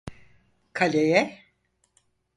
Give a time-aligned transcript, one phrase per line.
[0.73, 1.41] Kaleye!